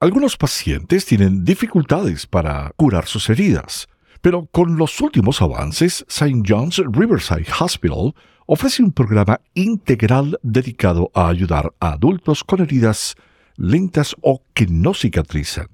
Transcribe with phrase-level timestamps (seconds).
[0.00, 3.88] Algunos pacientes tienen dificultades para curar sus heridas,
[4.20, 6.44] pero con los últimos avances, St.
[6.46, 8.14] John's Riverside Hospital
[8.46, 13.16] ofrece un programa integral dedicado a ayudar a adultos con heridas
[13.56, 15.66] lentas o que no cicatrizan.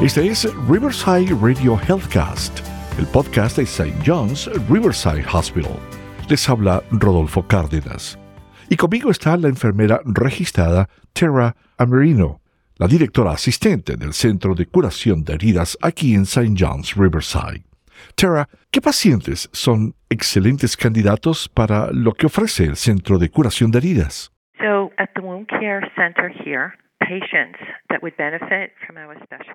[0.00, 2.60] Este es Riverside Radio Healthcast,
[2.96, 3.92] el podcast de St.
[4.06, 5.76] John's Riverside Hospital.
[6.28, 8.16] Les habla Rodolfo Cárdenas.
[8.68, 12.40] Y conmigo está la enfermera registrada Tara Amerino,
[12.78, 16.54] la directora asistente del Centro de Curación de Heridas aquí en St.
[16.56, 17.64] John's Riverside.
[18.14, 23.78] Tara, ¿qué pacientes son excelentes candidatos para lo que ofrece el Centro de Curación de
[23.78, 24.32] Heridas?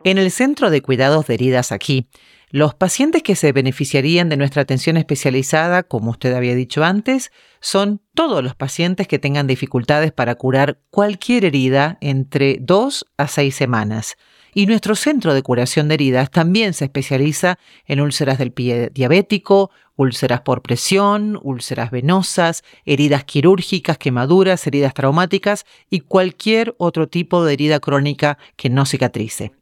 [0.04, 2.10] En el Centro de Cuidados de Heridas aquí,
[2.54, 8.00] los pacientes que se beneficiarían de nuestra atención especializada, como usted había dicho antes, son
[8.14, 14.18] todos los pacientes que tengan dificultades para curar cualquier herida entre dos a seis semanas.
[14.54, 19.72] Y nuestro centro de curación de heridas también se especializa en úlceras del pie diabético,
[19.96, 27.54] úlceras por presión, úlceras venosas, heridas quirúrgicas, quemaduras, heridas traumáticas y cualquier otro tipo de
[27.54, 29.54] herida crónica que no cicatrice.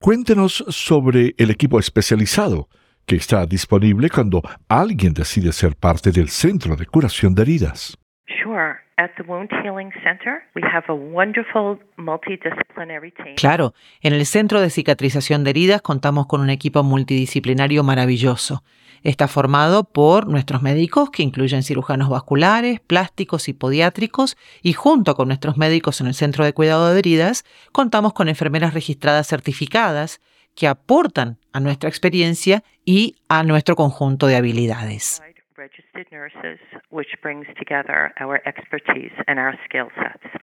[0.00, 2.68] Cuéntenos sobre el equipo especializado
[3.06, 7.98] que está disponible cuando alguien decide ser parte del centro de curación de heridas.
[13.36, 18.62] Claro, en el Centro de Cicatrización de Heridas contamos con un equipo multidisciplinario maravilloso.
[19.02, 25.28] Está formado por nuestros médicos, que incluyen cirujanos vasculares, plásticos y podiátricos, y junto con
[25.28, 30.20] nuestros médicos en el Centro de Cuidado de Heridas, contamos con enfermeras registradas certificadas
[30.54, 35.22] que aportan a nuestra experiencia y a nuestro conjunto de habilidades.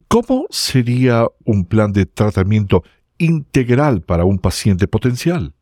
[0.08, 2.82] ¿Cómo sería un plan de tratamiento
[3.16, 5.54] integral para un paciente potencial?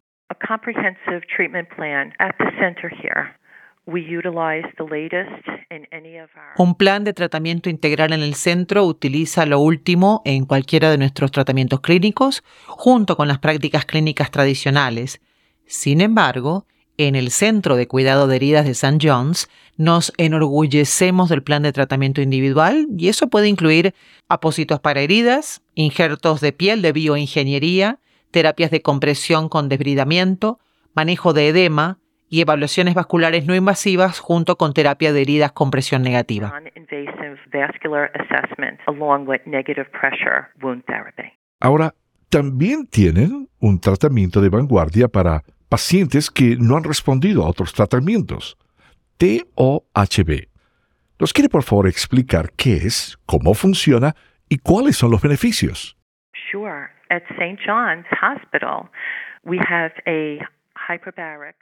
[6.58, 11.30] Un plan de tratamiento integral en el centro utiliza lo último en cualquiera de nuestros
[11.30, 15.20] tratamientos clínicos, junto con las prácticas clínicas tradicionales.
[15.64, 16.66] Sin embargo,
[16.98, 18.98] en el Centro de Cuidado de Heridas de St.
[19.00, 23.94] John's nos enorgullecemos del plan de tratamiento individual y eso puede incluir
[24.28, 27.98] apósitos para heridas, injertos de piel de bioingeniería,
[28.30, 30.58] terapias de compresión con desbridamiento,
[30.94, 31.98] manejo de edema
[32.28, 36.52] y evaluaciones vasculares no invasivas junto con terapia de heridas con presión negativa.
[41.60, 41.94] Ahora,
[42.28, 45.44] también tienen un tratamiento de vanguardia para
[45.76, 48.56] pacientes que no han respondido a otros tratamientos.
[49.18, 50.48] TOHB.
[51.18, 54.14] ¿Nos quiere por favor explicar qué es, cómo funciona
[54.48, 55.98] y cuáles son los beneficios?
[56.50, 56.88] Sure.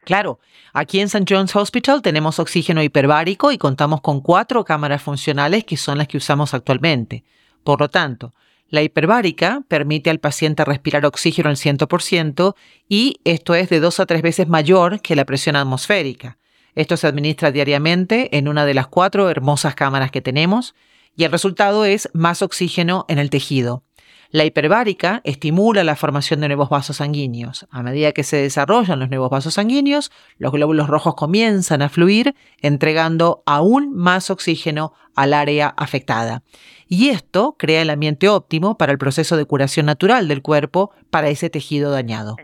[0.05, 0.39] Claro,
[0.73, 1.27] aquí en St.
[1.29, 6.19] John's Hospital tenemos oxígeno hiperbárico y contamos con cuatro cámaras funcionales que son las que
[6.19, 7.25] usamos actualmente.
[7.65, 8.33] Por lo tanto,
[8.75, 12.57] la hiperbárica permite al paciente respirar oxígeno al 100%
[12.89, 16.39] y esto es de dos a tres veces mayor que la presión atmosférica.
[16.75, 20.75] Esto se administra diariamente en una de las cuatro hermosas cámaras que tenemos
[21.17, 23.85] y el resultado es más oxígeno en el tejido.
[24.31, 27.69] La hiperbárica estimula la formación de nuevos vasos sanguíneos.
[27.71, 32.35] A medida que se desarrollan los nuevos vasos sanguíneos, los glóbulos rojos comienzan a fluir,
[32.61, 36.43] entregando aún más oxígeno al área afectada.
[36.89, 41.29] Y esto crea el ambiente óptimo para el proceso de curación natural del cuerpo para
[41.29, 42.37] ese tejido dañado.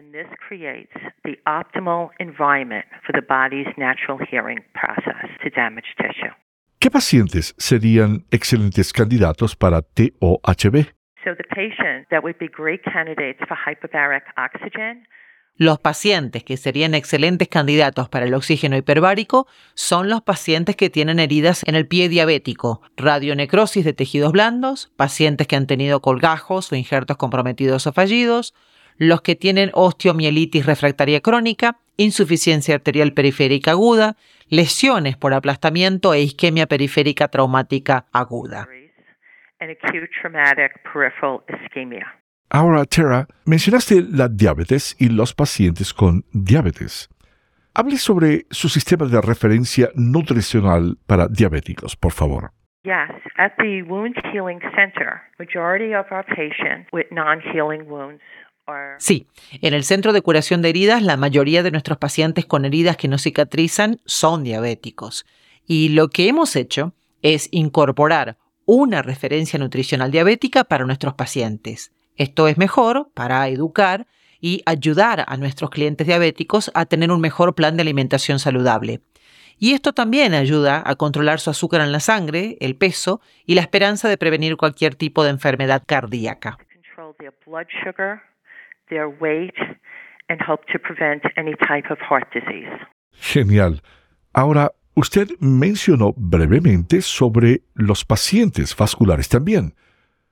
[6.78, 10.86] ¿Qué pacientes serían excelentes candidatos para TOHB?
[15.56, 21.18] Los pacientes que serían excelentes candidatos para el oxígeno hiperbárico son los pacientes que tienen
[21.18, 26.76] heridas en el pie diabético, radionecrosis de tejidos blandos, pacientes que han tenido colgajos o
[26.76, 28.54] injertos comprometidos o fallidos,
[28.96, 34.16] los que tienen osteomielitis refractaria crónica, insuficiencia arterial periférica aguda,
[34.48, 38.68] lesiones por aplastamiento e isquemia periférica traumática aguda.
[42.50, 47.08] Ahora, Tara, mencionaste la diabetes y los pacientes con diabetes.
[47.74, 52.50] Hable sobre su sistema de referencia nutricional para diabéticos, por favor.
[52.82, 58.20] Yes, at the Wound Healing Center, majority of our patients with non-healing wounds
[58.98, 59.26] Sí,
[59.62, 63.08] en el centro de curación de heridas, la mayoría de nuestros pacientes con heridas que
[63.08, 65.26] no cicatrizan son diabéticos.
[65.66, 68.36] Y lo que hemos hecho es incorporar
[68.66, 71.92] una referencia nutricional diabética para nuestros pacientes.
[72.16, 74.06] Esto es mejor para educar
[74.40, 79.00] y ayudar a nuestros clientes diabéticos a tener un mejor plan de alimentación saludable.
[79.58, 83.60] Y esto también ayuda a controlar su azúcar en la sangre, el peso y la
[83.60, 86.56] esperanza de prevenir cualquier tipo de enfermedad cardíaca.
[93.12, 93.82] Genial.
[94.32, 99.74] Ahora, usted mencionó brevemente sobre los pacientes vasculares también.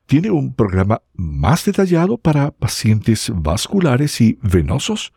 [0.08, 5.12] ¿Tiene un programa más detallado para pacientes vasculares y venosos?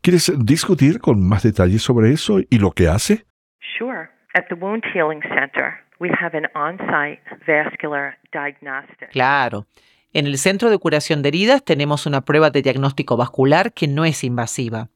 [0.00, 3.26] ¿Quieres discutir con más detalles sobre eso y lo que hace?
[3.76, 4.08] Sure.
[4.32, 9.10] At the Wound Healing Center, we have an on-site vascular diagnostic.
[9.10, 9.66] Claro.
[10.14, 14.06] En el Centro de Curación de Heridas tenemos una prueba de diagnóstico vascular que no
[14.06, 14.88] es invasiva.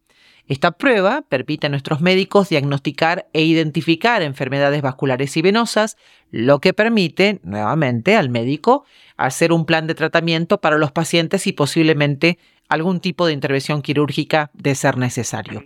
[0.47, 5.97] Esta prueba permite a nuestros médicos diagnosticar e identificar enfermedades vasculares y venosas,
[6.31, 8.85] lo que permite, nuevamente, al médico
[9.17, 12.39] hacer un plan de tratamiento para los pacientes y posiblemente
[12.69, 15.63] algún tipo de intervención quirúrgica de ser necesario.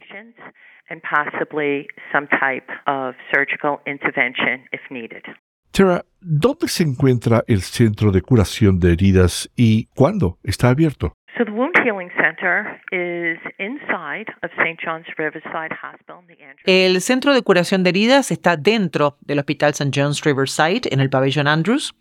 [5.73, 11.13] Tara, ¿dónde se encuentra el centro de curación de heridas y cuándo está abierto?
[16.65, 19.91] El centro de curación de heridas está dentro del Hospital St.
[19.95, 21.95] John's Riverside, en el pabellón Andrews.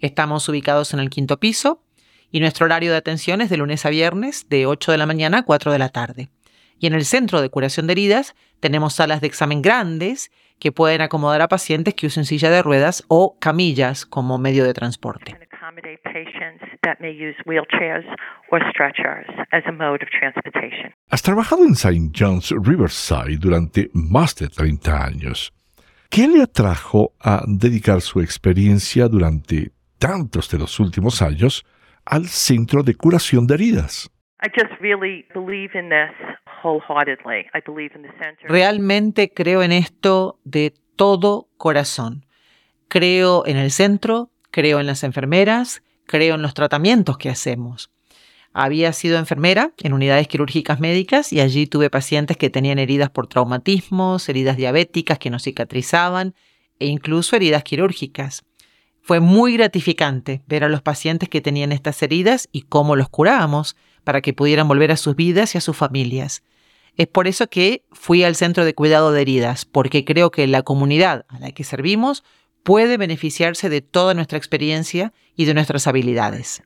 [0.00, 1.82] Estamos ubicados en el quinto piso
[2.30, 5.38] y nuestro horario de atención es de lunes a viernes, de 8 de la mañana
[5.38, 6.28] a 4 de la tarde.
[6.78, 11.00] Y en el centro de curación de heridas tenemos salas de examen grandes que pueden
[11.00, 15.47] acomodar a pacientes que usen silla de ruedas o camillas como medio de transporte.
[21.10, 22.10] Has trabajado en St.
[22.14, 25.52] John's Riverside durante más de 30 años.
[26.10, 31.66] ¿Qué le atrajo a dedicar su experiencia durante tantos de los últimos años
[32.06, 34.10] al Centro de Curación de Heridas?
[38.48, 42.24] Realmente creo en esto de todo corazón.
[42.88, 47.90] Creo en el centro, creo en las enfermeras, creo en los tratamientos que hacemos.
[48.52, 53.26] Había sido enfermera en unidades quirúrgicas médicas y allí tuve pacientes que tenían heridas por
[53.26, 56.34] traumatismos, heridas diabéticas que no cicatrizaban
[56.80, 58.44] e incluso heridas quirúrgicas.
[59.00, 63.76] Fue muy gratificante ver a los pacientes que tenían estas heridas y cómo los curábamos
[64.04, 66.42] para que pudieran volver a sus vidas y a sus familias.
[66.96, 70.62] Es por eso que fui al centro de cuidado de heridas, porque creo que la
[70.62, 72.24] comunidad a la que servimos
[72.68, 76.62] puede beneficiarse de toda nuestra experiencia y de nuestras habilidades.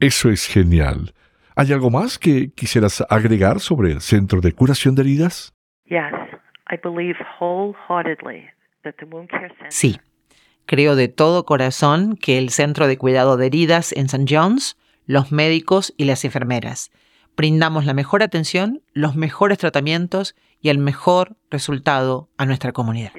[0.00, 1.12] Eso es genial.
[1.54, 5.54] ¿Hay algo más que quisieras agregar sobre el Centro de Curación de Heridas?
[9.68, 10.00] Sí.
[10.64, 14.24] Creo de todo corazón que el Centro de Cuidado de Heridas en St.
[14.34, 16.90] John's, los médicos y las enfermeras
[17.40, 23.12] brindamos la mejor atención, los mejores tratamientos y el mejor resultado a nuestra comunidad.